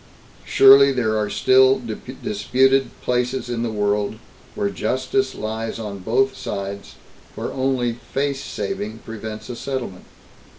Surely 0.45 0.91
there 0.91 1.15
are 1.15 1.29
still 1.29 1.79
disputed 2.23 2.89
places 3.03 3.49
in 3.49 3.61
the 3.61 3.69
world, 3.69 4.15
where 4.55 4.71
justice 4.71 5.35
lies 5.35 5.77
on 5.77 5.99
both 5.99 6.35
sides, 6.35 6.95
where 7.35 7.51
only 7.53 7.93
'face 7.93 8.43
saving' 8.43 8.97
prevents 9.05 9.47
a 9.47 9.55
settlement. 9.55 10.05